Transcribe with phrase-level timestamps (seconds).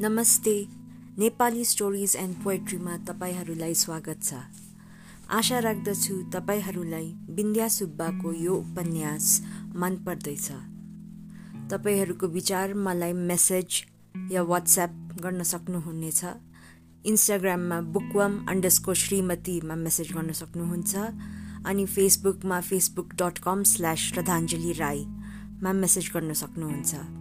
[0.00, 0.52] नमस्ते
[1.18, 4.34] Nepali stories and पोएट्रीमा तपाईँहरूलाई स्वागत छ।
[5.28, 9.26] आशा राख्दछु तपाईँहरूलाई बिन्द्या सुब्बाको यो उपन्यास
[9.76, 10.48] मन पर्दैछ
[11.72, 13.82] तपाईँहरूको विचार मलाई मेसेज
[14.32, 16.24] या वाट्सएप गर्न सक्नुहुनेछ।
[17.04, 20.96] इन्स्टाग्राममा बुकवाम अन्डरस्को श्रीमतीमा मेसेज गर्न सक्नुहुन्छ।
[21.68, 27.19] अनि फेसबुकमा फेसबुक डट कम स्ल्यास श्रद्धाञ्जली राईमा मेसेज गर्न सक्नुहुन्छ।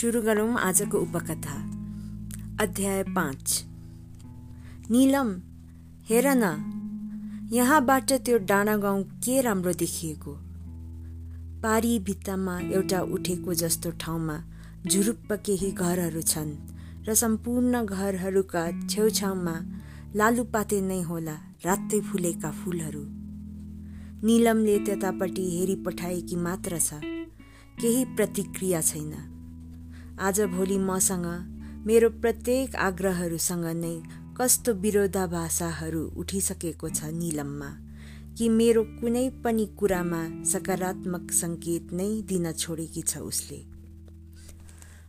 [0.00, 1.54] सुरु गरौँ आजको उपकथा।
[2.60, 3.64] अध्याय पाँच।
[4.90, 5.32] निलम
[6.08, 10.32] हेर न यहाँबाट त्यो डाँडा गाउँ के राम्रो देखिएको?
[11.62, 14.36] पारी भित्तामा एउटा उठेको जस्तो ठाउँमा
[14.86, 16.54] झुरुप्प केही घरहरू छन्
[17.08, 19.54] र सम्पूर्ण घरहरूका छेउछाउमा
[20.16, 23.04] लालुपाते नै होला रातै फुलेका फुलहरू।
[24.24, 27.04] निलमले त्यतापट्टि हेरिपठाएकी मात्र छ
[27.80, 29.39] केही प्रतिक्रिया छैन।
[30.20, 31.26] आजभोलि मसँग
[31.86, 33.94] मेरो प्रत्येक आग्रहहरूसँग नै
[34.38, 37.68] कस्तो विरोधाभाषाहरू उठिसकेको छ निलममा
[38.36, 43.60] कि मेरो कुनै पनि कुरामा सकारात्मक सङ्केत नै दिन छोडेकी छ उसले।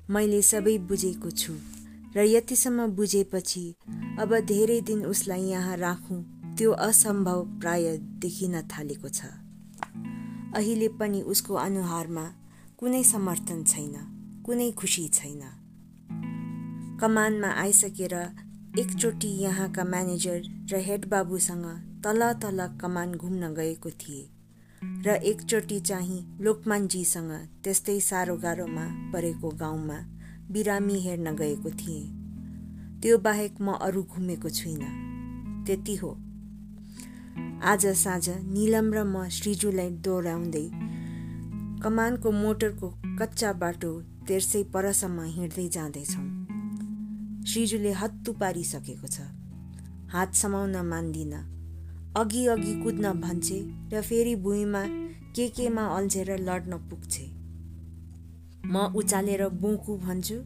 [0.10, 1.54] मैले सबै बुझेको छु
[2.16, 3.66] र यतिसम्म बुझेपछि
[4.20, 6.22] अब धेरै दिन उसलाई यहाँ राखौँ
[6.58, 7.86] त्यो असम्भव प्राय
[8.24, 9.20] देखिन थालेको छ।
[10.56, 12.26] अहिले पनि उसको अनुहारमा
[12.80, 15.42] कुनै समर्थन छैन। कुनै खुसी छैन।
[17.02, 18.14] कमानमा आइसकेर
[18.80, 20.40] एकचोटि यहाँका म्यानेजर
[20.72, 21.66] र हेड बाबुसँग
[22.04, 24.24] तल तल कमान घुम्न गएको थिए
[25.06, 27.32] र एकचोटि चाहिँ लोकमानजीसँग
[27.64, 30.00] त्यस्तै साह्रो गाह्रोमा परेको गाउँमा
[30.52, 32.04] बिरामी हेर्न गएको थिएँ।
[33.02, 34.92] त्यो बाहेक म अरू घुमेको छुइनँ।
[35.66, 36.12] त्यति हो।
[37.64, 40.70] आज साँझ निलम र म श्रीजुलाई दोहोऱ्याउँदै
[41.84, 42.90] कमानको मोटरको
[43.20, 46.26] कच्चा बाटो तेर्सै परसम्म हिँड्दै जाँदैछौँ।
[47.46, 49.22] श्रीजुले हत्तु पारिसकेको छ।
[50.14, 51.34] हात समाउन मान्दिन।
[52.18, 53.60] अघि अघि कुद्न भन्छे
[53.94, 54.84] र फेरि भुइँमा
[55.36, 57.26] के केमा अल्झेर लड्न पुग्छे।
[58.66, 60.38] म उचालेर बुकु भन्छु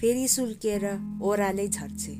[0.00, 0.84] फेरि सुल्केर
[1.22, 2.16] ओह्रालै झर्छे।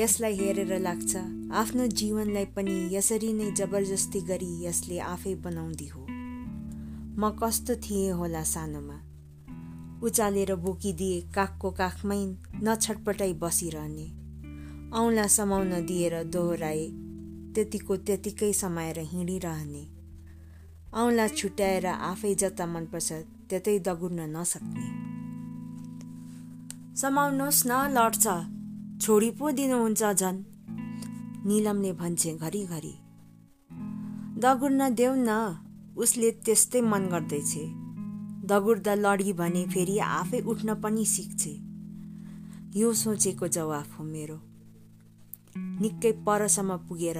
[0.00, 1.16] यसलाई हेरेर लाग्छ
[1.52, 6.06] आफ्नो जीवनलाई पनि यसरी नै जबरजस्ती गरी यसले आफै बनाउँदी हो।
[7.18, 9.07] म कस्तो थिएँ होला सानोमा?
[10.02, 12.26] उचालेर बोकिदिए काखको काखमै
[12.62, 14.06] नछटपटाइ बसिरहने।
[14.98, 16.86] औँला समाउन दिएर दोहोऱ्याए
[17.54, 19.84] त्यतिको त्यतिकै समाएर हिँडिरहने।
[20.94, 23.12] औँला छुट्याएर आफै जता मनपर्छ
[23.50, 24.86] त्यतै दगुर्न नसक्ने।
[26.96, 28.26] समाउनुहोस् न लड्छ।
[29.00, 30.44] छोडी पो दिनुहुन्छ झन्।
[31.46, 32.94] निलमले भन्छे घरिघरि।
[34.40, 35.30] दगुर्न देऊ न।
[35.96, 37.52] उसले त्यस्तै मन गर्दैछ।
[38.48, 41.50] दगुर्दा लडी भने फेरि आफै उठ्न पनि सिक्छे।
[42.80, 44.38] यो सोचेको जवाफ हो मेरो।
[45.80, 47.18] निकै परसम्म पुगेर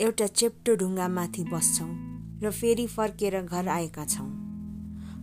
[0.00, 1.90] एउटा चेप्टो ढुङ्गामाथि बस्छौँ
[2.42, 4.30] र फेरि फर्केर घर आएका छौँ।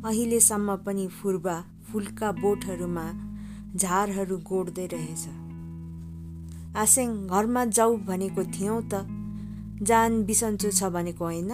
[0.06, 1.58] अहिलेसम्म पनि फुर्बा
[1.92, 3.06] फुलका बोटहरूमा
[3.76, 5.24] झारहरू गोड्दै रहेछ।
[6.76, 9.06] आसेङ घरमा जाऊ भनेको थियौँ त।
[9.84, 11.52] जान बिसन्चो छ भनेको होइन?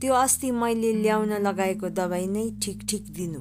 [0.00, 3.40] त्यो अस्ति मैले ल्याउन लगाएको दबाई नै ठिक ठिक दिनु।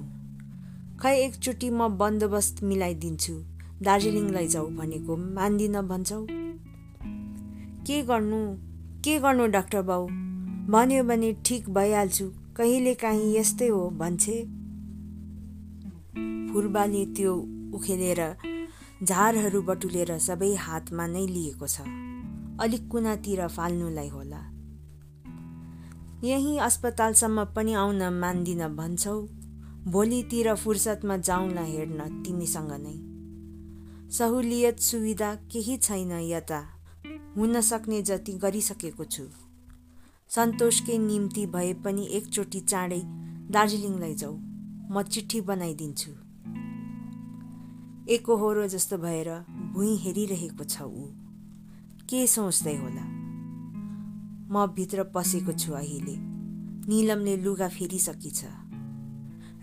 [1.00, 3.34] खै एकचोटि म बन्दोबस्त मिलाइदिन्छु।
[3.82, 6.26] दार्जिलिङ लैजाऊ भनेको मान्दिन भन्छौ।
[7.88, 8.56] के गर्नु?
[9.04, 10.08] के गर्नु डाक्टर बाउ?
[10.70, 14.44] भन्यो भने ठिक भइहाल्छु। कहिले काहीँ यस्तै हो भन्छे।
[16.54, 17.36] फुर्बाले त्यो
[17.74, 18.36] उखेलेर
[19.04, 21.82] झारहरू बटुलेर सबै हातमा नै लिएको छ।
[22.60, 24.29] अलिक कुनातिर फाल्नुलाई होला।
[26.24, 29.22] यही अस्पतालसम्म पनि आउन मान्दिन भन्छौ।
[29.92, 32.96] भोलितिर फुर्सदमा जाउँला हेर्न तिमीसँग नै।
[34.12, 36.60] सहुलियत सुविधा केही छैन यता।
[37.38, 39.24] हुन सक्ने जति गरिसकेको छु।
[40.30, 43.02] सन्तोषकै निम्ति भए पनि एकचोटि चाँडै
[43.52, 44.36] दार्जिलिङ लैजाऊ
[44.92, 46.12] म चिठी बनाइदिन्छु।
[48.14, 49.30] एकहोरो जस्तो भएर
[49.74, 51.06] भुइँ हेरिरहेको छ ऊ।
[52.10, 53.19] के सोच्दै होला?
[54.52, 56.16] म भित्र पसेको छु अहिले।
[56.90, 58.42] निलमले लुगा फेरिसकेछ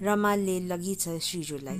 [0.02, 1.78] रमालले लगिछ श्रीजुलाई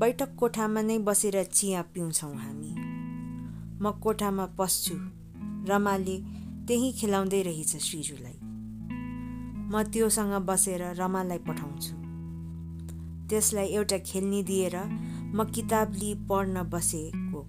[0.00, 2.72] बैठक कोठामा नै बसेर चिया पिउँछौँ हामी।
[3.82, 4.94] म कोठामा पस्छु
[5.68, 6.16] रमाले
[6.66, 8.38] त्यही खेलाउँदै रहेछ श्रीजुलाई
[9.68, 11.94] म त्योसँग बसेर रमालाई पठाउँछु।
[13.28, 14.76] त्यसलाई एउटा खेल्नी दिएर
[15.34, 17.42] म किताब लिई पढ्न बसेको।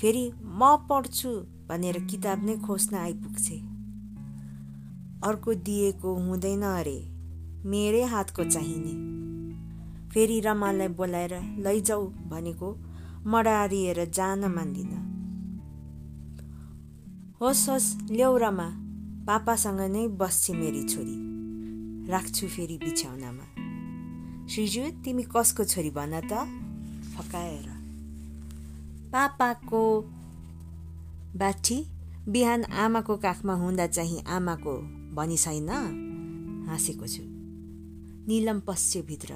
[0.00, 1.30] फेरि म पढ्छु
[1.68, 3.69] भनेर किताब नै खोज्न आइपुग्छे।
[5.24, 7.08] अर्को दिएको हुँदैन अरे।
[7.68, 8.92] मेरै हातको चाहिने।
[10.10, 12.76] फेरि रमालाई बोलाएर लैजाऊ भनेको
[13.26, 14.92] मडारिएर जान मान्दिन।
[17.40, 18.70] होस् होस् ल्याउ रमा।
[19.26, 21.16] पापासँग नै बस्छ मेरी छोरी।
[22.10, 23.46] राख्छु फेरि बिछ्याउनामा
[24.48, 26.32] श्रीजु तिमी कसको छोरी भन त?
[27.16, 27.68] फकाएर।
[29.12, 30.00] पापाको
[31.36, 31.86] बाठी
[32.28, 35.68] बिहान आमाको काखमा हुँदा चाहिँ आमाको भनी छैन
[36.68, 37.22] हाँसेको छु।
[38.28, 38.60] निलम
[39.06, 39.34] भित्र।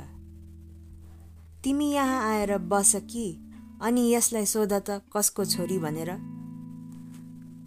[1.65, 3.41] तिमी यहाँ आएर बस कि?
[3.83, 6.11] अनि यसलाई सोध त कसको छोरी भनेर?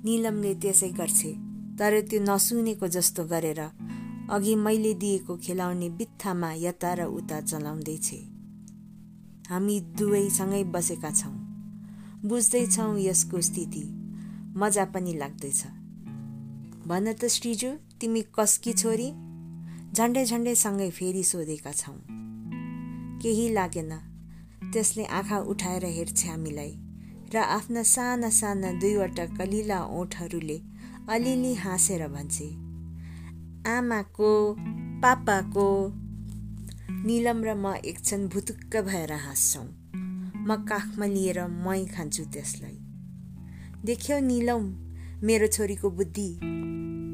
[0.06, 1.32] निलमले त्यसै गर्छे
[1.80, 3.60] तर त्यो नसुनेको जस्तो गरेर
[4.30, 8.14] अघि मैले दिएको खेलाउने बित्थामा यता र उता चलाउँदैछ।
[9.50, 11.36] हामी दुवैसँगै बसेका छौँ।
[12.26, 13.84] बुझ्दैछौँ यसको स्थिति।
[14.58, 15.64] मजा पनि लाग्दैछ।
[16.88, 19.10] भन त श्रीजु। तिमी कसकी छोरी?
[19.98, 21.98] झन्डै झन्डैसँगै फेरि सोधेका छौँ।
[23.22, 23.92] केही लागेन।
[24.74, 26.74] त्यसले आँखा उठाएर हेर्छ हामीलाई
[27.34, 30.60] र आफ्ना साना साना दुईवटा कलिला ओठहरूले
[31.10, 32.50] अलिअलि हाँसेर भन्छे
[33.72, 34.32] आमाको
[35.04, 35.68] पापाको
[37.06, 39.68] निलम र म एकछिन भुतुक्क भएर हाँस्छौँ।
[40.48, 42.78] म काखमा लिएर मै खान्छु त्यसलाई।
[43.86, 44.64] देख्यौ निलम
[45.24, 46.30] मेरो छोरीको बुद्धि।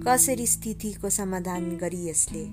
[0.08, 2.46] कसरी स्थितिको समाधान गरी यसले?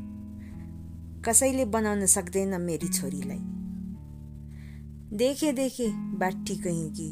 [1.22, 3.38] कसैले बनाउन सक्दैन मेरी छोरीलाई।
[5.16, 7.08] देखे देखे बाटी कहीँ कि?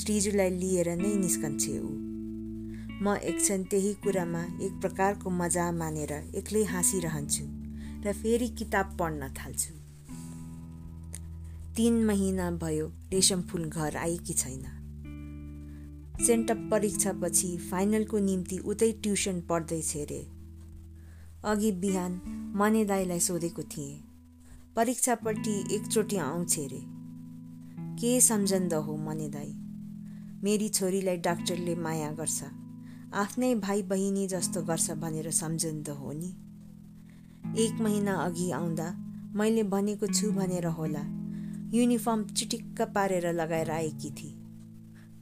[0.00, 1.90] श्रीजुलाई लिएर नै निस्कन्छे ऊ।
[3.02, 7.44] म एकछिन त्यही कुरामा एक प्रकारको मजा मानेर एक्लै हाँसिरहन्छु
[8.08, 9.74] र फेरि किताब पढ्न थाल्छु।
[11.76, 14.79] तिन महिना भयो रेशम फुल घर आएकी छैन।
[16.26, 20.26] सेन्टअप परीक्षापछि फाइनलको निम्ति उतै ट्युसन पढ्दैछ रे
[21.44, 22.20] अघि बिहान
[22.56, 24.00] मने दाईलाई सोधेको थिएँ
[24.76, 27.00] परीक्षापट्टि एकचोटि आउँछ रे
[28.00, 29.52] के सम्झन्द हो मने दाई?
[30.42, 32.42] मेरी छोरीलाई डाक्टरले माया गर्छ।
[33.14, 36.30] आफ्नै भाइ बहिनी जस्तो गर्छ भनेर सम्झन्द हो नि?
[37.64, 38.92] एक महिना अघि आउँदा
[39.34, 41.02] मैले भनेको छु भनेर होला।
[41.76, 44.39] युनिफर्म चिटिक्क पारेर लगाएर आएकी थिए।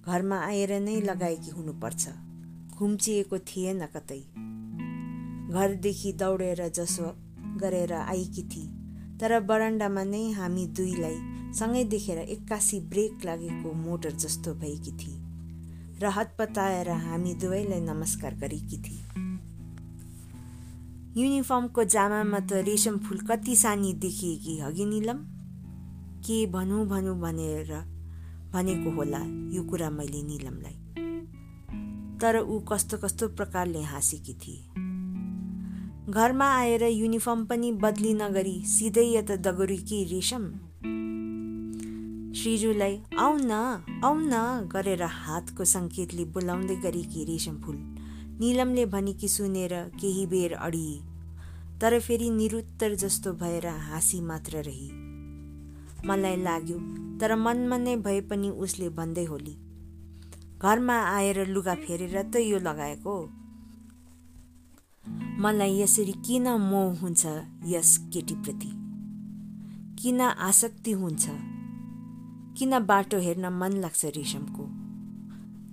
[0.08, 2.08] घरमा आएर नै लगाएकी हुनुपर्छ।
[2.78, 4.20] खुम्चिएको थिएन कतै।
[5.55, 7.12] घरदेखि दौडेर जसो
[7.58, 8.69] गरेर आएकी थिए।
[9.20, 11.16] तर बरन्डामा नै हामी दुईलाई
[11.52, 15.19] सँगै देखेर एक्कासी ब्रेक लागेको मोटर जस्तो भएकी थिए।
[16.00, 19.02] र हतपताएर हामी दुवैलाई नमस्कार गरेकी थिए।
[21.22, 25.19] युनिफर्मको जामामा त रेशम फुल कति सानी देखिएकी हगि निलम?
[26.25, 27.97] के भनौँ भनौँ भनेर
[28.52, 29.22] भनेको होला
[29.54, 30.76] यो कुरा मैले निलमलाई।
[32.20, 34.62] तर ऊ कस्तो कस्तो प्रकारले हाँसेकी थिए।
[36.10, 40.44] घरमा आएर युनिफर्म पनि बदली नगरी सिधै यता दगुरीकी रेशम।
[42.34, 43.52] श्रीजुलाई आउ न
[44.04, 47.76] आउ न गरेर हातको सङ्केतले बोलाउँदै गरेकी रेशम फुल
[48.40, 50.98] निलमले भनेकी सुनेर केही बेर अडिए।
[51.80, 54.88] तर फेरि निरुत्तर जस्तो भएर हाँसी मात्र रही।
[56.06, 56.78] मलाई लाग्यो
[57.18, 59.58] तर मनमा नै भए पनि उसले भन्दै होली
[60.62, 63.26] घरमा आएर लुगा फेरेर त यो लगाएको?
[65.40, 67.26] मलाई यसरी किन मोह हुन्छ
[67.67, 68.70] यस केटीप्रति?
[70.02, 71.28] किन आसक्ति हुन्छ?
[72.58, 74.67] किन बाटो हेर्न मन लाग्छ रेशमको?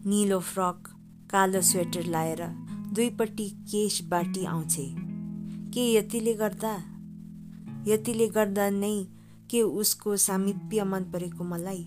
[0.10, 0.88] निलो फ्रक
[1.32, 2.48] कालो स्वेटर लाएर
[2.94, 4.96] दुईपट्टि केश बाटी आउँछे।
[5.74, 6.78] के यतिले गर्दा?
[7.88, 9.15] यतिले गर्दा नै
[9.50, 11.84] के उसको सामिप्य मन परेको मलाई?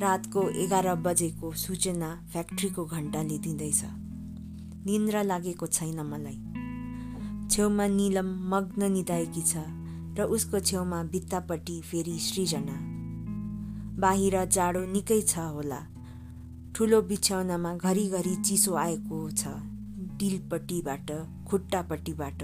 [0.00, 3.82] रातको एघार बजेको सूचना फ्याक्ट्रीको घन्टाले दिँदैछ।
[4.86, 6.38] निन्द्रा लागेको छैन मलाई।
[7.50, 9.64] छेउमा निलम मग्न निदाएकी छ
[10.18, 12.76] र उसको छेउमा भित्तापट्टि फेरि सृजना।
[14.00, 15.80] बाहिर जाडो निकै छ होला।
[16.74, 19.48] ठुलो बिछ्याउनामा घरिघरि चिसो आएको छ
[20.18, 21.10] डिलपट्टिबाट
[21.48, 22.42] खुट्टापट्टिबाट।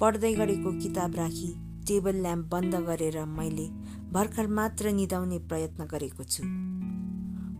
[0.00, 1.50] पढ्दै गरेको किताब राखी
[1.88, 3.68] टेबल ल्याम्प बन्द गरेर मैले
[4.12, 6.42] भर्खर मात्र निदाउने प्रयत्न गरेको छु।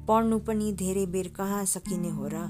[0.08, 2.48] पढ्नु पनि धेरै बेर कहाँ सकिने हो र?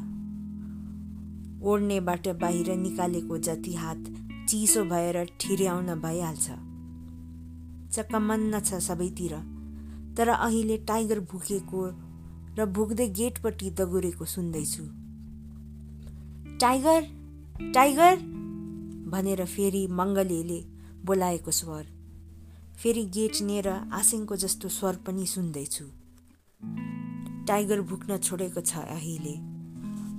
[1.62, 4.04] ओढ्नेबाट बाहिर निकालेको जति हात
[4.48, 6.50] चिसो भएर ठिर्याउन भइहाल्छ।
[7.92, 9.34] चक्कमन्न छ सबैतिर
[10.16, 11.82] तर अहिले टाइगर भुकेको
[12.58, 14.84] र भुक्दै गेटपट्टि दगुरेको सुन्दैछु।
[16.60, 17.02] टाइगर!
[17.74, 18.16] टाइगर!
[19.10, 20.60] भनेर फेरि मङ्गलेले
[21.08, 21.84] बोलाएको स्वर।
[22.78, 25.84] फेरि गेट नेर आसिङको जस्तो स्वर पनि सुन्दैछु।
[27.48, 29.34] टाइगर भुक्न छोडेको छ अहिले।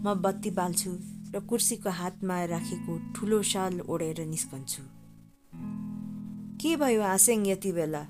[0.03, 0.91] म बत्ती बाल्छु
[1.35, 4.83] र कुर्सीको हातमा राखेको ठुलो साल ओढेर निस्कन्छु।
[6.61, 8.03] के भयो आसेङ यति बेला?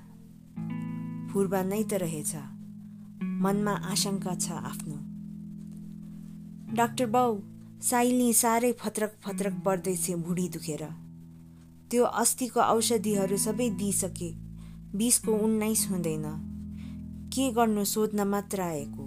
[1.30, 2.32] फुर्बा नै त रहेछ।
[3.44, 4.96] मनमा आशंका छ आफ्नो।
[6.74, 7.38] डाक्टर बाउ
[7.82, 11.09] साइली साह्रै फत्रक फत्रक पर्दैछ भुँडी दुखेर।
[11.90, 14.30] त्यो अस्तिको औषधिहरू सबै दिइसके।
[14.96, 16.24] बिसको उन्नाइस हुँदैन।
[17.32, 19.04] के गर्नु सोध्न मात्र आएको।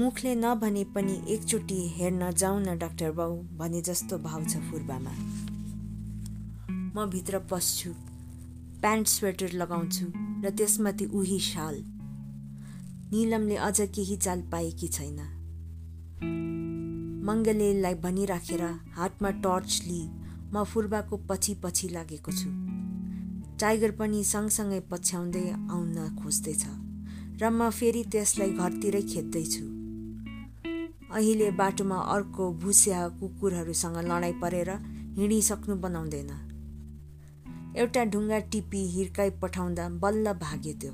[0.00, 5.14] मुखले नभने पनि एकचोटि हेर्न जाउँ न डाक्टर बाउ भने जस्तो भाव छ फुर्बामा।
[6.94, 7.90] म भित्र पस्छु
[8.80, 10.06] प्यान्ट स्वेटर लगाउँछु
[10.44, 11.74] र त्यसमाथि उही साल।
[13.12, 15.18] निलमले अझ केही चाल पाएकी छैन।
[17.24, 18.62] मङ्गलेलाई भनिराखेर
[18.92, 20.08] हातमा टर्च लिई
[20.52, 22.50] म फुर्बाको पछि पछि लागेको छु।
[23.60, 26.64] टाइगर पनि सँगसँगै पछ्याउँदै आउन खोज्दैछ
[27.40, 29.64] र म फेरि त्यसलाई घरतिरै खेद्दैछु
[31.08, 34.70] अहिले बाटोमा अर्को भुस्या कुकुरहरूसँग लडाइँ परेर
[35.18, 36.30] हिँडिसक्नु बनाउँदैन।
[37.76, 40.92] एउटा ढुङ्गा टिपी हिर्काइ पठाउँदा बल्ल भाग्यो त्यो।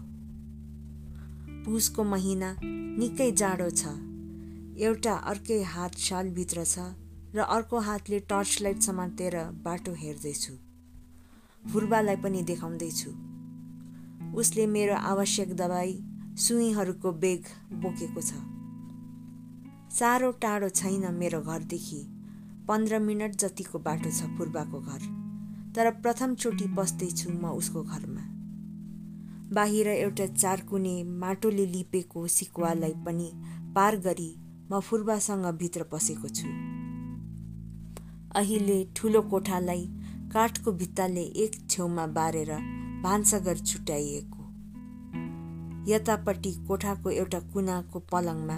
[1.64, 3.82] पुसको महिना निकै जाडो छ।
[4.78, 6.78] एउटा अर्कै हात सालभित्र छ।
[7.34, 10.52] र अर्को हातले टर्च लाइट समातेर बाटो हेर्दैछु।
[11.72, 13.10] फुर्बालाई पनि देखाउँदैछु।
[14.38, 15.92] उसले मेरो आवश्यक दबाई
[16.38, 17.44] सुईहरूको बेग
[17.82, 18.34] बोकेको छ।
[19.98, 22.00] साह्रो टाढो छैन मेरो घरदेखि।
[22.68, 25.02] पन्ध्र मिनट जतिको बाटो छ पूर्वाको घर।
[25.74, 28.22] तर प्रथमचोटि बस्दैछु म उसको घरमा।
[29.54, 33.28] बाहिर एउटा चारकुने माटोले लिपेको सिकुवालाई पनि
[33.74, 34.30] पार गरी
[34.72, 36.73] म फुर्बासँग भित्र पसेको छु।
[38.36, 39.84] अहिले ठुलो कोठालाई
[40.32, 42.50] काठको भित्ताले एक छेउमा बारेर
[43.02, 44.42] भान्साघर छुट्याइएको।
[45.88, 48.56] यतापट्टि कोठाको एउटा कुनाको पलङमा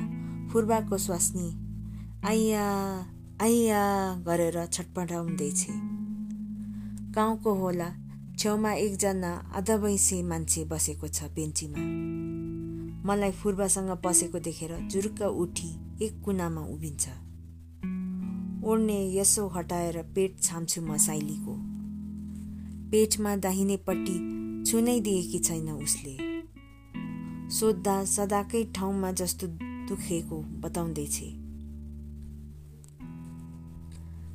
[0.53, 1.49] फुर्बाको स्वास्नी
[2.25, 2.65] आइया
[3.43, 3.83] आइया
[4.27, 5.67] गरेर छटपटाउँदैछ।
[7.17, 7.91] गाउँको होला
[8.39, 9.77] छेउमा एकजना आधा
[10.25, 11.85] मान्छे बसेको छ बेन्चीमा।
[13.07, 15.71] मलाई फुर्बासँग बसेको देखेर जुरुक्क उठी
[16.05, 17.09] एक कुनामा उभिन्छ।
[18.67, 21.53] ओड्ने यसो हटाएर पेट छाम्छु म साइलीको।
[22.91, 24.17] पेटमा दाहिनेपट्टि
[24.71, 26.17] छुनै दिएकी छैन उसले।
[27.51, 29.47] सोद्धा सदाकै ठाउँमा जस्तो
[29.89, 31.21] दुखेको बताउँदैछ।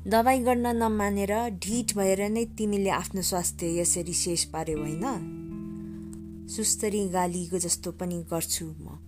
[0.08, 5.04] दबाई गर्न नमानेर ढिट भएर नै तिमीले आफ्नो स्वास्थ्य यसरी शेष पार्यो होइन?
[6.50, 8.98] सुस्तरी गालीको जस्तो पनि गर्छु म।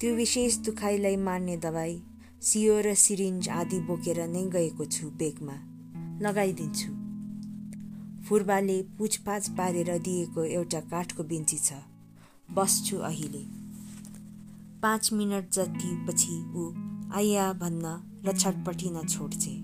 [0.00, 2.02] त्यो विशेष दुखाइलाई मार्ने दबाई
[2.42, 5.52] सियो र सिरिन्ज आदि बोकेर नै गएको छु बेगमा।
[6.22, 6.88] लगाइदिन्छु।
[8.28, 11.72] फुर्बाले पुछपाछ पारेर दिएको एउटा काठको बेन्ची छ।
[12.54, 13.44] बस्छु अहिले।
[14.82, 16.64] पाँच मिनट जति पछि ऊ
[17.14, 17.86] आइया भन्न
[18.26, 19.54] र छटपटिन छोड्छे।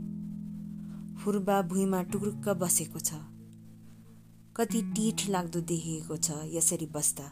[1.19, 3.13] फुर्बा भुइँमा टुक्रुक्क बसेको छ।
[4.57, 7.27] कति टिठ लाग्दो देखिएको छ यसरी बस्दा।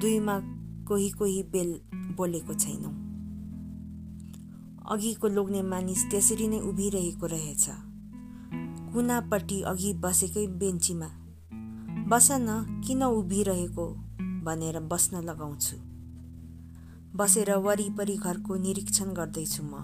[0.00, 0.38] दुईमा
[0.88, 1.80] कोही कोही बेल
[2.16, 3.05] बोलेको छैनौ।
[4.88, 7.68] अघिको लोग्ने मानिस त्यसरी नै उभिरहेको रहेछ।
[8.92, 11.08] कुनापट्टि अघि बसेकै बेन्चीमा
[12.08, 13.86] बस न किन उभिरहेको
[14.44, 15.76] भनेर बस्न लगाउँछु।
[17.16, 19.74] बसेर वरिपरि घरको निरीक्षण गर्दैछु म।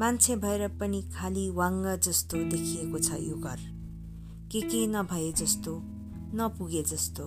[0.00, 3.58] मान्छे भएर पनि खाली वाङ्ग जस्तो देखिएको छ यो घर।
[4.52, 5.80] के के नभए जस्तो
[6.34, 7.24] नपुगे जस्तो।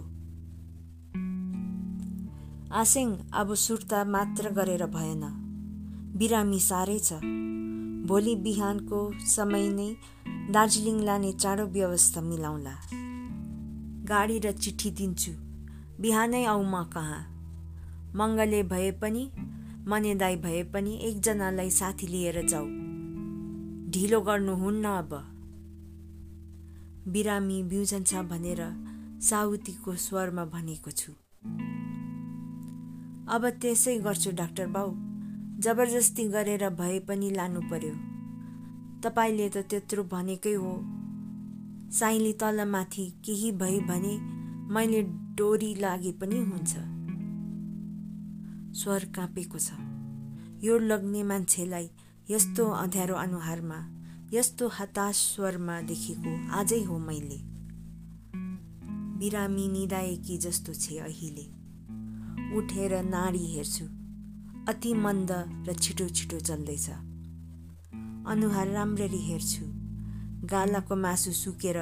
[2.71, 5.40] आसेङ अब सुर्ता मात्र गरेर भएन।
[6.17, 7.13] बिरामी साह्रै छ।
[8.07, 9.95] भोलि बिहानको समय नै
[10.51, 12.73] दार्जिलिङ लाने चाँडो व्यवस्था मिलाउला।
[14.03, 15.31] गाडी र चिठी दिन्छु।
[16.01, 17.21] बिहानै आऊ म कहाँ?
[18.15, 19.31] मङ्गले भए पनि
[19.87, 22.65] मनेदाई भए पनि एकजनालाई साथी लिएर जाऊ।
[23.91, 25.13] ढिलो गर्नुहुन्न अब।
[27.07, 28.61] बिरामी बिउजन्छ भनेर
[29.21, 31.11] साउतीको स्वरमा भनेको छु।
[33.27, 35.10] अब त्यसै गर्छु डाक्टर बाउ।
[35.61, 37.93] जबरजस्ती गरेर भए पनि लानु पर्यो।
[39.01, 40.73] तपाईँले त त्यत्रो भनेकै हो।
[41.91, 44.17] साइली तलमाथि केही भए भने
[44.73, 45.01] मैले
[45.37, 46.73] डोरी लागे पनि हुन्छ।
[48.77, 49.71] स्वर काँपेको छ।
[50.63, 51.89] यो लग्ने मान्छेलाई
[52.29, 53.79] यस्तो अँध्यारो अनुहारमा
[54.33, 57.39] यस्तो हताश स्वरमा देखेको आजै हो मैले।
[59.19, 61.45] बिरामी निदाएकी जस्तो छे अहिले।
[62.57, 64.00] उठेर नाडी हेर्छु।
[64.69, 65.31] अति मन्द
[65.67, 66.89] र छिटो छिटो चल्दैछ।
[68.27, 69.65] अनुहार राम्ररी हेर्छु।
[70.47, 71.77] गालाको मासु सुकेर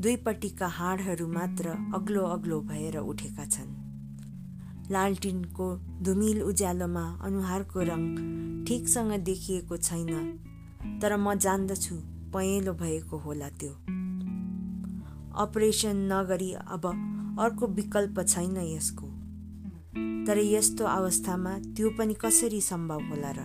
[0.00, 3.70] दुईपट्टिका हाडहरू मात्र अग्लो अग्लो भएर उठेका छन्।
[4.90, 5.68] लालटिनको
[6.02, 8.04] धुमिल उज्यालोमा अनुहारको रङ
[8.64, 10.12] ठिकसँग देखिएको छैन
[11.02, 11.94] तर म जान्दछु
[12.32, 13.72] पहेँलो भएको होला त्यो।
[15.40, 16.86] अपरेसन नगरी अब
[17.40, 19.07] अर्को विकल्प छैन यसको।
[20.26, 23.38] तर यस्तो अवस्थामा त्यो पनि कसरी सम्भव होला र?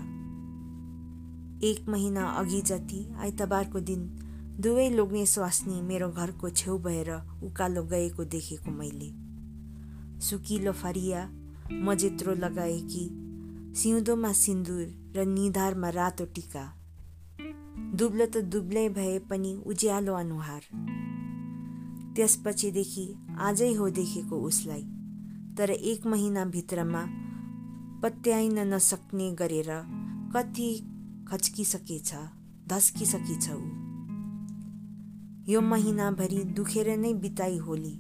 [1.64, 4.20] एक महिना अघि जति आइतबारको दिन
[4.60, 7.12] दुवै लोग्ने स्वास्नी मेरो घरको छेउ भएर
[7.44, 9.10] उकालो गएको देखेको मैले।
[10.20, 11.30] सुकिलो फरिया
[11.72, 13.06] मजेत्रो लगाएकी
[13.76, 16.66] सिउँदोमा सिन्दुर र निधारमा रातो टिका।
[17.96, 20.62] दुब्लो त दुब्लै भए पनि उज्यालो अनुहार।
[22.16, 24.84] त्यसपछिदेखि आजै हो देखेको उसलाई।
[25.58, 27.06] तर एक महिनाभित्रमा
[28.04, 29.68] पत्याइन नसक्ने गरेर
[30.36, 30.90] कति
[31.28, 32.14] खच्किसकेछ
[32.68, 33.60] धस्किसकेछ ऊ।
[35.52, 38.00] यो महिनाभरि दुखेर नै बिताई होली।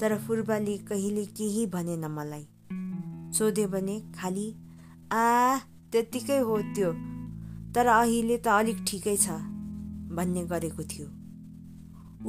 [0.00, 2.46] तर फुर्बाले कहिले केही भनेन मलाई।
[3.32, 4.54] सोध्यो भने खालि?
[5.12, 5.58] आ
[5.92, 6.92] त्यत्तिकै हो त्यो।
[7.72, 9.28] तर अहिले त अलिक ठिकै छ
[10.12, 11.06] भन्ने गरेको थियो।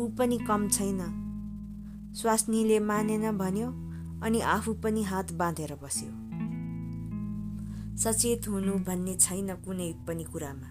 [0.02, 1.02] ऊ पनि कम छैन।
[2.16, 3.87] स्वास्नीले मानेन भन्यो
[4.24, 6.12] अनि आफू पनि हात बाँधेर बस्यो।
[7.98, 10.70] सचेत हुनु भन्ने छैन कुनै पनि कुरामा।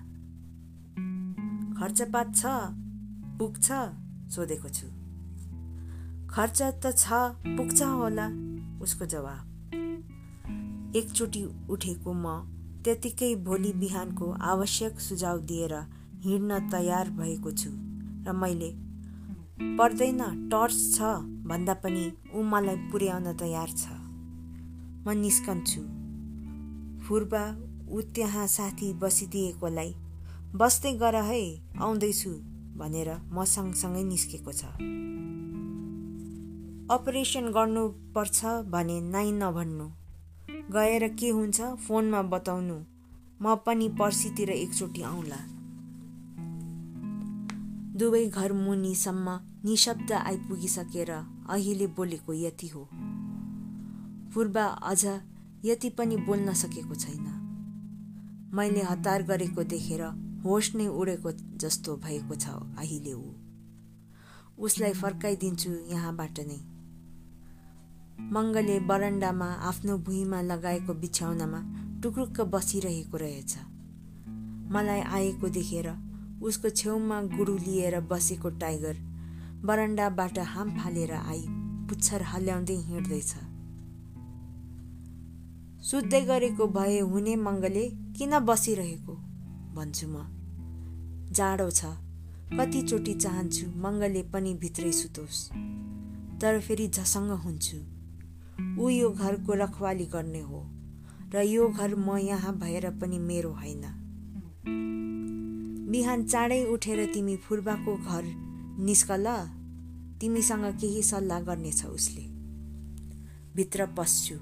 [1.80, 2.46] खर्चपात छ
[3.38, 3.66] पुग्छ
[4.34, 4.86] सोधेको छु।
[6.30, 7.12] खर्च त छ
[7.56, 8.26] पुग्छ होला
[8.82, 9.42] उसको जवाब।
[10.96, 12.26] एकचोटि उठेको म
[12.84, 15.74] त्यतिकै भोलि बिहानको आवश्यक सुझाव दिएर
[16.24, 17.70] हिँड्न तयार भएको छु
[18.26, 18.85] र मैले
[19.58, 21.00] पर्दैन टर्च छ
[21.48, 23.84] भन्दा पनि ऊ मलाई पुर्याउन तयार छ।
[25.06, 25.80] म निस्कन्छु।
[27.04, 27.42] फुर्बा
[27.88, 29.94] ऊ त्यहाँ साथी बसिदिएकोलाई
[30.54, 31.40] बस्दै गर है
[31.80, 32.30] आउँदैछु
[32.76, 34.62] भनेर म सँगसँगै निस्केको छ।
[36.90, 39.88] अपरेसन गर्नुपर्छ भने नाइ नभन्नु।
[40.72, 42.78] गएर के हुन्छ फोनमा बताउनु।
[43.42, 45.55] म पनि पर्सितिर एकचोटि आउँला।
[47.96, 52.82] दुवै घर मुनिसम्म निशब्द आइपुगिसकेर अहिले बोलेको यति हो।
[54.34, 55.02] पूर्वा अझ
[55.64, 57.26] यति पनि बोल्न सकेको छैन।
[58.54, 60.02] मैले हतार गरेको देखेर
[60.44, 62.46] होस नै उडेको जस्तो भएको छ
[62.78, 63.32] अहिले ऊ।
[64.58, 66.60] उसलाई फर्काइदिन्छु यहाँबाट नै।
[68.32, 71.60] मङ्गले बरन्डामा आफ्नो भुइँमा लगाएको बिछ्याउनामा
[72.02, 73.56] टुक्रुक्क बसिरहेको रहेछ।
[74.72, 75.88] मलाई आएको देखेर
[76.42, 78.96] उसको छेउमा गुरु लिएर बसेको टाइगर
[79.64, 81.44] बरन्डाबाट हाम फालेर आई
[81.88, 83.34] पुच्छर हल्याउँदै हिँड्दैछ।
[85.86, 89.14] सुत्दै गरेको भए हुने मङ्गले किन बसिरहेको?
[89.74, 90.16] भन्छु म।
[91.32, 91.84] जाडो छ
[92.58, 95.50] कतिचोटि चाहन्छु मङ्गले पनि भित्रै सुतोस्।
[96.40, 97.78] तर फेरि झसङ्ग हुन्छु।
[98.82, 100.66] ऊ यो घरको रखवाली गर्ने हो
[101.34, 103.84] र यो घर म यहाँ भएर पनि मेरो होइन।
[105.86, 108.24] बिहान चाँडै उठेर तिमी फुर्बाको घर
[108.78, 109.34] निस्क ल
[110.20, 112.22] तिमीसँग केही सल्लाह गर्नेछ उसले।
[113.56, 114.34] भित्र पस्छु।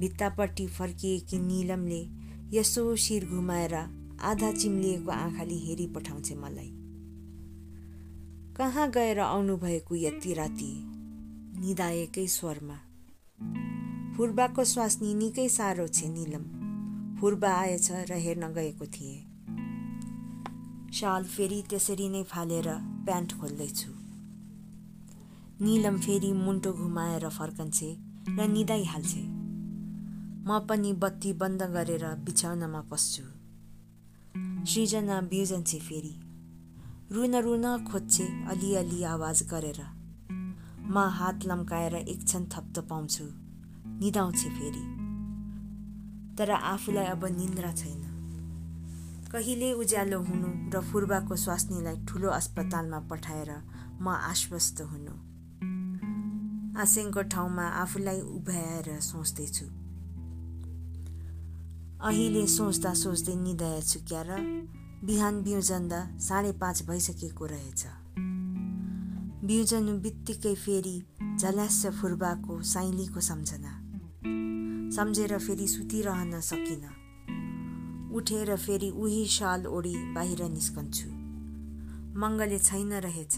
[0.00, 2.02] भित्तापट्टि फर्किएकी निलमले
[2.52, 3.74] यसो शिर घुमाएर
[4.20, 6.70] आधा चिम्लिएको आँखाले हेरी पठाउँछ मलाई।
[8.56, 10.72] कहाँ गएर आउनुभएको यति राति?
[11.60, 12.78] निदाएकै स्वरमा।
[14.16, 16.44] फुर्बाको स्वास्नी निकै साह्रो छ निलम।
[17.20, 19.27] फुर्बा आएछ र हेर्न गएको थिएँ।
[20.92, 22.68] साल फेरि त्यसरी नै फालेर
[23.04, 23.90] प्यान्ट खोल्दैछु।
[25.64, 27.96] निलम फेरि मुन्टो घुमाएर फर्कन्छे
[28.28, 29.20] र निदाइहाल्छे।
[30.46, 33.22] म पनि बत्ती बन्द गरेर बिछाउनमा पस्छु।
[34.64, 36.14] सृजना बिउजन्छे फेरि।
[37.12, 39.80] रुन रुन खोज्छे अलिअलि आवाज गरेर।
[40.90, 43.24] म हात लम्काएर एकछिन थप्तो पाउँछु।
[44.00, 44.84] निदाउँछे फेरि।
[46.36, 48.07] तर आफूलाई अब निन्द्रा छैन।
[49.32, 53.50] कहिले उज्यालो हुनु र फुर्बाको स्वास्नीलाई ठुलो अस्पतालमा पठाएर
[54.00, 55.14] म आश्वस्त हुनु।
[56.80, 59.66] आसेङको ठाउँमा आफूलाई उभ्याएर सोच्दैछु।
[62.00, 64.30] अहिले सोच्दा सोच्दै निधाएछु क्या र
[65.04, 67.82] बिहान बिउजन्दा साढे पाँच भइसकेको रहेछ।
[69.44, 70.96] बिउजनु बित्तिकै फेरि
[71.36, 73.72] झल्यास फुर्बाको साइलीको सम्झना।
[74.96, 76.97] सम्झेर फेरि सुतिरहन सकिनँ।
[78.12, 81.08] उठेर फेरि उही साल ओढी बाहिर निस्कन्छु।
[82.18, 83.36] मङ्गले छैन रहेछ।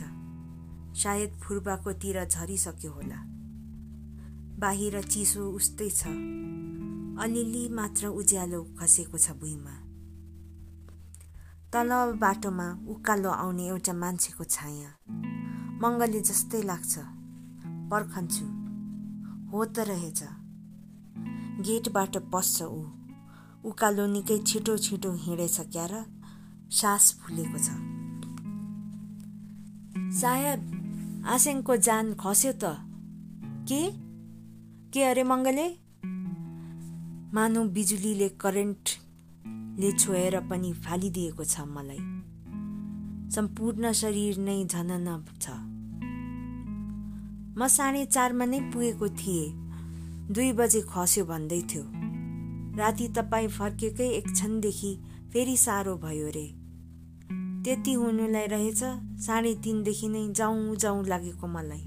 [1.03, 3.17] सायद फुर्बाकोतिर झरिसक्यो होला।
[4.59, 6.07] बाहिर चिसो उस्तै छ।
[7.21, 9.75] अलिअलि मात्र उज्यालो खसेको छ भुइँमा।
[11.73, 14.91] तल बाटोमा उकालो आउने एउटा मान्छेको छाया।
[15.83, 16.99] मङ्गले जस्तै लाग्छ।
[17.91, 18.47] पर्खन्छु।
[19.51, 20.23] हो त रहेछ।
[21.61, 23.00] गेटबाट पस्छ ऊ।
[23.65, 26.05] उकालो निकै छिटो छिटो हिँडेछ क्या र
[26.71, 27.69] सास फुलेको छ।
[30.21, 30.61] साहेब
[31.27, 32.65] आसेङको जान खस्यो त।
[33.69, 33.83] के?
[34.93, 35.67] के अरे मङ्गले?
[37.35, 42.01] मानव बिजुलीले करेन्टले छोएर पनि फालिदिएको छ मलाई।
[43.31, 45.47] सम्पूर्ण शरीर नै झनन छ।
[47.59, 49.53] म साढे चारमा नै पुगेको थिएँ।
[50.33, 52.00] दुई बजे खस्यो भन्दै थियो।
[52.79, 54.99] राति तपाईँ फर्केकै एक क्षणदेखि
[55.33, 56.47] फेरि साह्रो भयो रे।
[57.65, 58.83] त्यति हुनुलाई रहेछ
[59.25, 61.83] साढे तिनदेखि नै जाउँ जाउँ लागेको मलाई।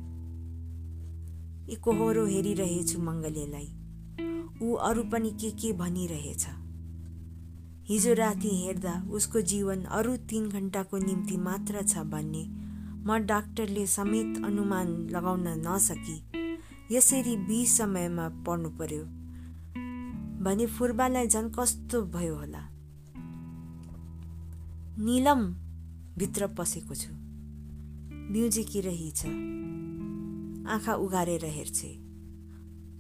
[1.74, 3.70] इकोहोरो हेरिरहेछु मङ्गलेलाई।
[4.62, 6.46] ऊ अरू पनि के के भनिरहेछ।
[7.90, 12.44] हिजो राति हेर्दा उसको जीवन अरू तिन घन्टाको निम्ति मात्र छ भन्ने
[13.08, 16.18] म डाक्टरले समेत अनुमान लगाउन नसकी।
[16.92, 19.23] यसरी बी समयमा पढ्नु पर्यो।
[20.44, 22.70] भने फुर्बालाई झन् कस्तो भयो होला?
[25.00, 25.46] निलम
[26.18, 27.10] भित्र पसेको छु।
[28.34, 29.26] बिउजेकी रहेछ
[30.68, 31.88] आँखा उघारेर हेर्छे।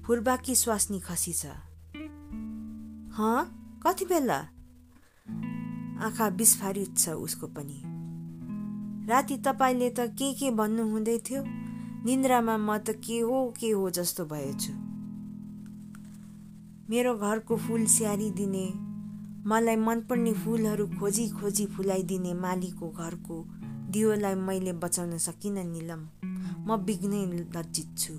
[0.06, 1.45] फुर्बाकी स्वास्नी खसी छ?
[3.15, 3.79] हँ?
[3.88, 4.38] कति बेला?
[6.06, 7.82] आँखा बिस्फारित छ उसको पनि।
[9.10, 11.43] राति तपाईँले त के के भन्नु हुँदै थियो?
[12.06, 14.82] निन्द्रामा म त के हो के हो जस्तो भएछु।
[16.93, 18.73] मेरो घरको फुल स्याहारिदिने
[19.49, 23.45] मलाई मनपर्ने फुलहरू खोजी खोजी फुलाइदिने मालीको घरको
[23.89, 26.10] दियोलाई मैले बचाउन सकिनँ निलम।
[26.67, 28.13] म बिग्नै लज्जित छु।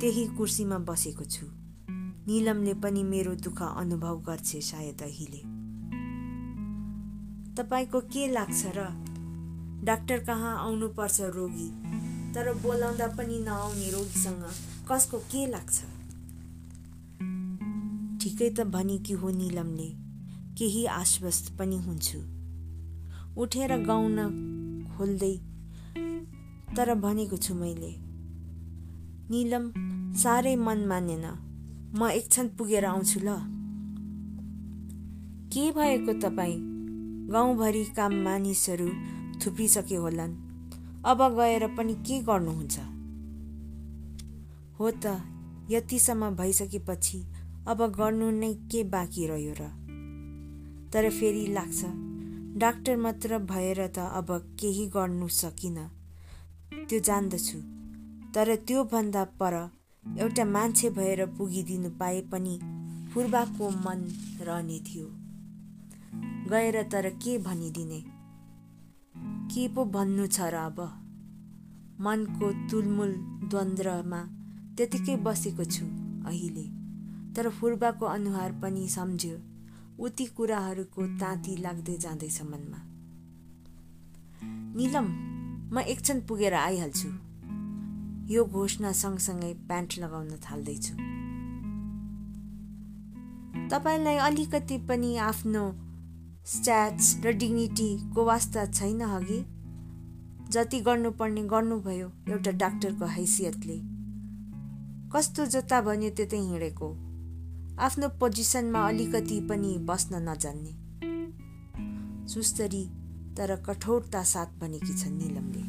[0.00, 1.46] त्यही कुर्सीमा बसेको छु।
[2.26, 5.42] निलमले पनि मेरो दुःख अनुभव गर्छ सायद अहिले।
[7.54, 8.86] तपाईँको के लाग्छ र?
[9.84, 11.68] डाक्टर कहाँ आउनुपर्छ रोगी?
[12.34, 14.44] तर बोलाउँदा पनि नआउने रोगीसँग
[14.92, 15.84] कसको के लाग्छ?
[18.24, 19.88] ठिकै त भने कि हो निलमले
[20.58, 22.18] केही आश्वस्त पनि हुन्छु।
[23.36, 24.16] उठेर गाउन
[24.92, 25.36] खोल्दै
[26.76, 27.90] तर भनेको छु मैले
[29.30, 29.64] निलम
[30.16, 31.26] साह्रै मन मानेन।
[31.94, 33.28] म एकछिन पुगेर आउँछु ल।
[35.52, 36.56] के भएको तपाईँ?
[37.28, 38.88] गाउँभरिका मानिसहरू
[39.40, 40.34] थुप्रिसके होलान्।
[41.04, 42.78] अब गएर पनि के गर्नुहुन्छ?
[44.80, 45.20] हो त
[45.70, 47.33] यतिसम्म भइसकेपछि
[47.66, 49.68] अब गर्नु नै के बाँकी रह्यो र?
[50.92, 51.84] तर फेरि लाग्छ
[52.58, 55.78] डाक्टर मात्र भएर त अब केही गर्नु सकिन।
[56.88, 57.58] त्यो जान्दछु
[58.34, 59.54] तर त्योभन्दा पर
[60.18, 62.58] एउटा मान्छे भएर पुगिदिनु पाए पनि
[63.14, 64.04] फुर्बाको मन
[64.40, 65.08] रहने थियो।
[66.50, 68.00] गएर तर के भनिदिने?
[69.54, 70.78] के पो भन्नु छ र अब?
[72.00, 73.12] मनको तुलमुल
[73.48, 74.22] द्वन्द्वमा
[74.76, 75.84] त्यतिकै बसेको छु
[76.28, 76.83] अहिले।
[77.36, 79.36] तर फुर्बाको अनुहार पनि सम्झ्यो।
[80.04, 82.80] उति कुराहरूको ताती लाग्दै जाँदैछ मनमा।
[84.76, 85.06] निलम
[85.74, 87.08] म एकछिन पुगेर आइहाल्छु।
[88.34, 90.94] यो घोषणा सँगसँगै प्यान्ट लगाउन थाल्दैछु।
[93.70, 95.64] तपाईँलाई अलिकति पनि आफ्नो
[96.46, 99.40] स्ट्याट्स र डिग्निटीको वास्ता छैन अघि
[100.50, 103.78] जति गर्नुपर्ने गर्नुभयो एउटा डाक्टरको हैसियतले।
[105.14, 107.03] कस्तो जोता भन्यो त्यतै हिँडेको।
[107.78, 110.72] आफ्नो पोजिसनमा अलिकति पनि बस्न नजान्ने।
[112.28, 112.90] सुस्तरी
[113.36, 115.62] तर कठोरता साथ भनेकी छन् निलमले।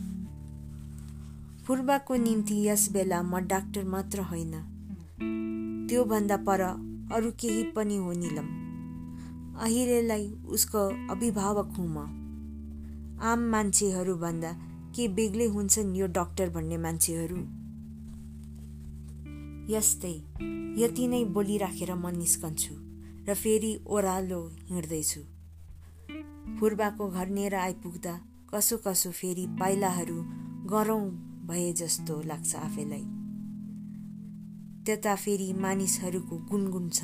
[1.63, 4.51] फुर्बाको निम्ति यस बेला म डाक्टर मात्र होइन।
[5.89, 6.61] त्योभन्दा पर
[7.11, 8.47] अरू केही पनि हो निलम।
[9.59, 11.97] अहिलेलाई उसको अभिभावक हुँ म।
[13.21, 14.51] आम मान्छेहरूभन्दा
[14.95, 17.54] के बेग्लै हुन्छन् यो डाक्टर भन्ने मान्छेहरू?
[19.69, 20.13] यस्तै
[20.81, 22.73] यति नै बोलिराखेर म निस्कन्छु
[23.27, 25.21] र फेरि ओह्रालो हिँड्दैछु।
[26.59, 28.13] फुर्बाको घरनेर आइपुग्दा
[28.53, 30.17] कसो कसो फेरि पाइलाहरू
[30.69, 31.05] गरौँ
[31.47, 33.05] भए जस्तो लाग्छ आफैलाई।
[34.85, 37.03] त्यता फेरि मानिसहरूको गुनगुन छ।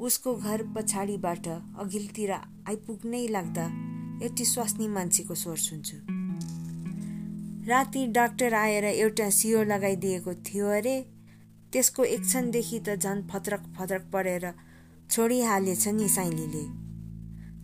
[0.00, 3.66] उसको घर पछाडिबाट अघिल्तिर आइपुग्नै लाग्दा
[4.24, 5.96] एउटी स्वास्नी मान्छेको स्वर सुन्छु।
[7.68, 10.96] राति डाक्टर आएर एउटा सियो लगाइदिएको थियो अरे
[11.74, 14.44] त्यसको एक क्षणदेखि त झन् फत्रक फत्रक परेर
[15.10, 16.62] छोडिहालेछ नि साइलीले।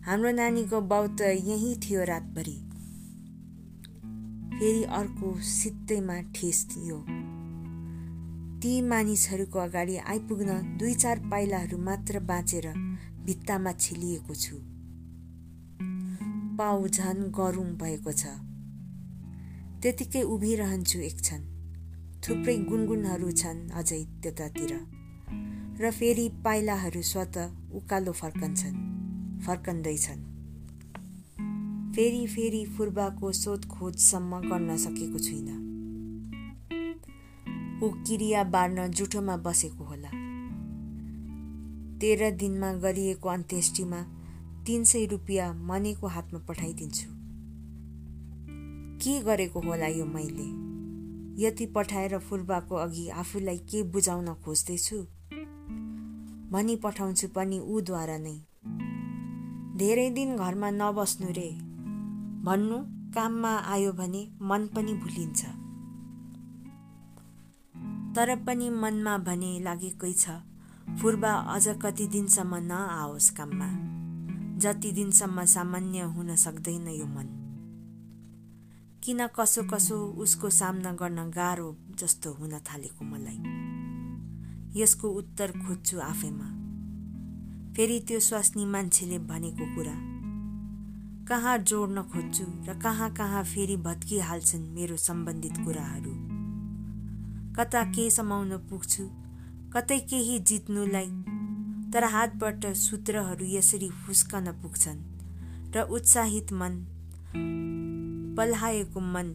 [0.05, 2.55] हाम्रो नानीको बाउ त यहीँ थियो रातभरि।
[4.59, 6.97] फेरि अर्को सित्तैमा ठेस थियो।
[8.59, 12.67] ती मानिसहरूको अगाडि आइपुग्न दुई चार पाइलाहरू मात्र बाँचेर
[13.25, 14.57] भित्तामा छिलिएको छु।
[16.57, 18.25] पाउ झन गरुङ भएको छ।
[19.81, 21.50] त्यतिकै उभिरहन्छु एक क्षण।
[22.27, 24.71] थुप्रै गुनगुनहरू छन् अझै त्यतातिर।
[25.81, 27.37] र फेरि पाइलाहरू स्वत
[27.73, 28.77] उकालो फर्कन्छन्
[29.41, 30.21] फर्कँदैछन्
[31.95, 35.57] फेरि फेरि फुर्बाको सोधखोजसम्म गर्न सकेको छुइनँ।
[37.83, 40.09] ऊ किरिया बार्न जुठोमा बसेको होला।
[41.99, 44.01] तेह्र दिनमा गरिएको अन्त्येष्टिमा
[44.65, 47.09] तिन सय रुपियाँ मनेको हातमा पठाइदिन्छु।
[49.03, 50.70] के गरेको होला यो मैले?
[51.37, 54.95] यति पठाएर फुर्बाको अघि आफूलाई के बुझाउन खोज्दैछु?
[56.51, 58.41] भनी पठाउँछु पनि ऊद्वारा नै।
[59.77, 61.49] धेरै दिन घरमा नबस्नु रे।
[62.43, 62.77] भन्नु
[63.13, 65.45] काममा आयो भने मन पनि भुलिन्छ।
[68.15, 70.29] तर पनि मनमा भने लागेकै छ
[71.01, 73.69] फुर्बा अझ कति दिनसम्म नआओस् काममा।
[74.57, 77.40] जति दिनसम्म सामान्य हुन सक्दैन यो मन।
[79.03, 83.37] किन कसो कसो उसको सामना गर्न गाह्रो जस्तो हुन थालेको मलाई।
[84.81, 86.49] यसको उत्तर खोज्छु आफैमा।
[87.73, 89.95] फेरि त्यो स्वास्नी मान्छेले भनेको कुरा
[91.27, 96.13] कहाँ जोड्न खोज्छु र कहाँ कहाँ फेरि भत्किहाल्छन् मेरो सम्बन्धित कुराहरू?
[97.53, 99.09] कता के समाउन पुग्छु?
[99.73, 101.09] कतै केही जित्नुलाई?
[101.91, 105.03] तर हातबाट सूत्रहरू यसरी फुस्कन पुग्छन्
[105.75, 106.73] र उत्साहित मन
[108.37, 109.33] पल्हाएको मन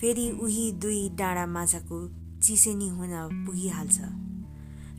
[0.00, 1.98] फेरि उही दुई डाँडा माझको
[2.40, 4.00] चिसेनी हुन पुगिहाल्छ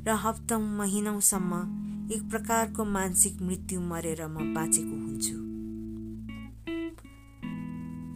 [0.08, 1.54] र हप्तौँ महिनौसम्म
[2.14, 5.38] एक प्रकारको मानसिक मृत्यु मरेर म बाँचेको हुन्छु।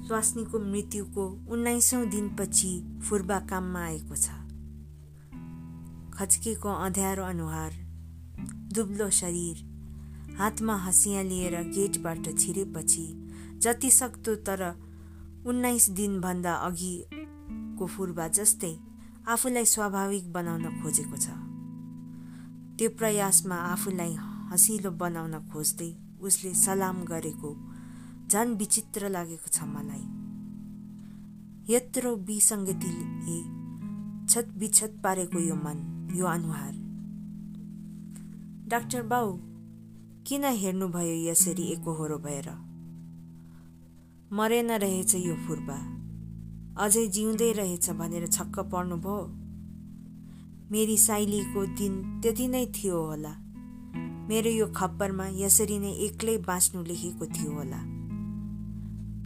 [0.08, 4.30] स्वास्नीको मृत्युको उन्नाइसौँ दिनपछि फुर्बा काममा आएको छ।
[6.18, 7.72] खच्किएको अँध्यारो अनुहार
[8.74, 13.06] दुब्लो शरीर हातमा हँसिया लिएर गेटबाट छिरेपछि
[13.58, 14.62] जति सक्दो तर
[15.46, 18.74] उन्नाइस दिनभन्दा अघिको फुर्बा जस्तै
[19.30, 21.28] आफूलाई स्वाभाविक बनाउन खोजेको छ।
[22.78, 24.14] त्यो प्रयासमा आफूलाई
[24.52, 27.52] हँसिलो बनाउन खोज्दै उसले सलाम गरेको
[28.32, 30.06] झन् विचित्र लागेको छ मलाई।
[31.70, 33.40] यत्रो विसङ्गतिले
[34.26, 35.78] छत बिछत पारेको यो मन
[36.18, 36.74] यो अनुहार।
[38.70, 39.28] डाक्टर बाउ
[40.28, 42.65] किन हेर्नुभयो यसरी एकहोरो भएर?
[44.36, 45.76] मरेन रहेछ यो फुर्बा
[46.84, 49.18] अझै जिउँदै रहेछ भनेर छक्क पर्नुभयो।
[50.72, 53.30] मेरी साइलीको दिन त्यति नै थियो होला।
[54.28, 57.80] मेरो यो खप्परमा यसरी नै एक्लै बाँच्नु लेखेको थियो होला।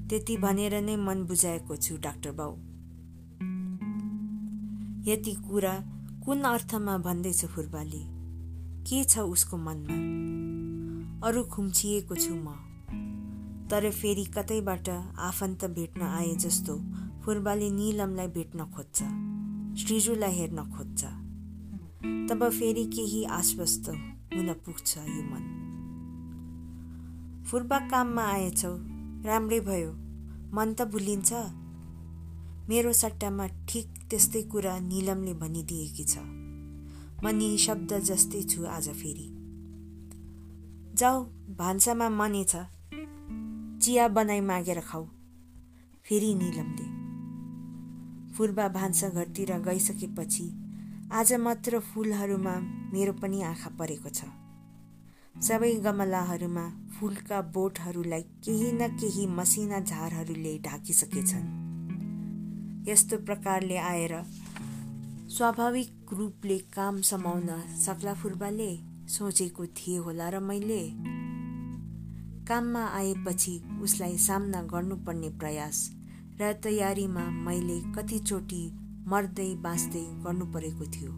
[0.07, 2.53] त्यति भनेर नै मन बुझाएको छु डाक्टर बाउ।
[5.11, 5.75] यति कुरा
[6.25, 8.03] कुन अर्थमा भन्दैछ फुर्बाले
[8.83, 9.97] के छ उसको मनमा?
[11.27, 12.47] अरू खुम्चिएको छु म।
[13.71, 16.75] तर फेरि कतैबाट आफन्त भेट्न आए जस्तो
[17.23, 18.97] फुर्बाले निलमलाई भेट्न खोज्छ
[19.81, 21.01] श्रीजुलाई हेर्न खोज्छ।
[22.29, 23.89] तब फेरि केही आश्वस्त
[24.33, 25.43] हुन पुग्छ यो मन।
[27.47, 28.73] फुर्बा काममा आएछौ
[29.25, 29.91] राम्रै भयो
[30.53, 31.31] मन त भुलिन्छ।
[32.69, 36.17] मेरो सट्टामा ठिक त्यस्तै कुरा निलमले भनिदिएकी छ।
[37.23, 39.27] म निशब्द जस्तै छु आज फेरि।
[40.95, 41.23] जाऊ
[41.55, 42.55] भान्सामा मने छ।
[43.81, 45.05] चिया बनाइ मागेर खाऊ।
[46.05, 46.87] फेरि निलमले
[48.33, 50.47] फुर्बा भान्सा घरतिर गइसकेपछि
[51.13, 52.55] आज मात्र फुलहरूमा
[52.93, 54.27] मेरो पनि आँखा परेको छ।
[55.41, 56.65] सबै गमलाहरूमा
[56.99, 61.47] फुलका बोटहरूलाई केही न केही मसिना झारहरूले ढाकिसकेछन्।
[62.89, 64.13] यस्तो प्रकारले आएर
[65.29, 67.47] स्वाभाविक रूपले काम समाउन
[67.79, 68.71] सक्ला फुर्बाले?
[69.07, 71.18] सोचेको थिए होला र मैले।
[72.49, 75.77] काममा आएपछि उसलाई सामना गर्नुपर्ने प्रयास
[76.41, 78.61] र तयारीमा मैले कतिचोटि
[79.07, 81.11] मर्दै बाँच्दै गर्नु परेको थियो।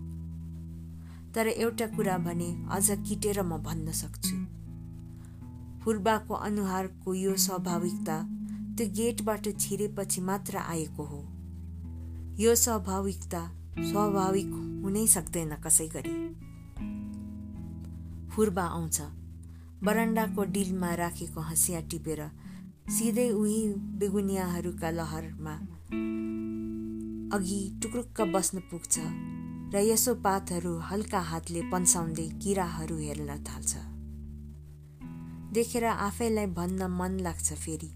[1.35, 4.37] तर एउटा कुरा भने अझ किटेर म भन्न सक्छु।
[5.83, 8.17] फुर्बाको अनुहारको यो स्वाभाविकता
[8.77, 11.21] त्यो गेटबाट छिरेपछि मात्र आएको हो।
[12.39, 13.41] यो स्वाभाविकता
[13.91, 14.51] स्वाभाविक
[14.83, 16.15] हुनै सक्दैन कसै गरी
[18.29, 19.20] फुर्बा आउँछ।
[19.83, 22.19] बरन्डाको डिलमा राखेको हँसिया टिपेर
[22.89, 25.53] सिधै उही बेगुनियाहरूका लहरमा
[27.37, 28.99] अघि टुक्रुक्क बस्न पुग्छ
[29.73, 33.75] र यसो पातहरू हल्का हातले पन्साउँदै किराहरू हेर्न थाल्छ।
[35.53, 37.91] देखेर आफैलाई भन्न मन लाग्छ फेरि।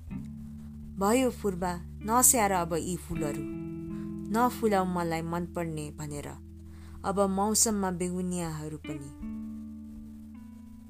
[1.00, 3.44] भयो फुर्बा नस्याएर अब यी फुलहरू।
[4.34, 6.28] नफुलाउ मलाई मनपर्ने भनेर।
[7.06, 9.45] अब मौसममा बेगुनियाहरू पनि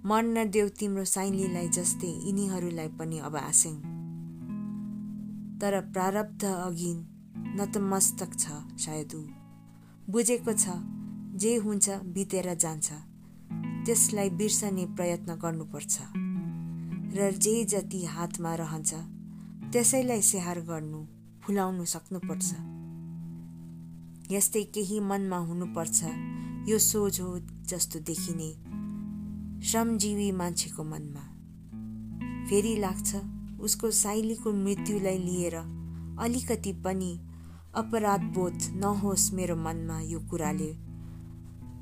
[0.09, 3.77] मर्न देऊ तिम्रो साइलीलाई जस्तै यिनीहरूलाई पनि अब आस्यौँ
[5.61, 6.91] तर प्रारब्ध अघि
[7.59, 8.45] नतमस्तक छ
[8.77, 9.21] सायद ऊ।
[10.09, 10.75] बुझेको छ
[11.35, 12.87] जे हुन्छ बितेर जान्छ।
[13.85, 15.95] त्यसलाई बिर्सने प्रयत्न गर्नुपर्छ।
[17.17, 18.93] र जे जति हातमा रहन्छ
[19.73, 21.01] त्यसैलाई स्याहार गर्नु
[21.43, 22.49] फुलाउनु सक्नुपर्छ।
[24.31, 25.99] यस्तै केही मनमा हुनुपर्छ
[26.69, 28.49] यो सोझ हो जस्तो देखिने
[29.65, 31.21] श्रमजीवी मान्छेको मनमा।
[32.49, 33.15] फेरि लाग्छ
[33.59, 35.55] उसको साइलीको मृत्युलाई लिएर
[36.19, 37.19] अलिकति पनि
[37.75, 40.77] अपराधबोध नहोस् मेरो मनमा यो कुराले।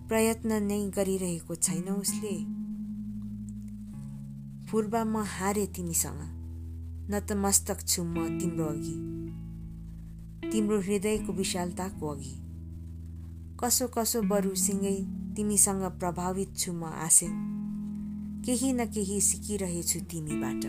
[0.08, 2.46] प्रयत्न नै गरिरहेको छैन उसले।
[4.72, 6.22] पूर्व म हारे तिमीसँग।
[7.12, 8.98] नतमस्तक छु म तिम्रो अघि।
[10.52, 12.36] तिम्रो हृदयको विशालताको अघि।
[13.64, 14.98] कसो कसो बरुसँगै
[15.36, 17.63] तिमीसँग प्रभावित छु म आसे
[18.46, 20.64] केही न केही सिकिरहेछु तिमीबाट।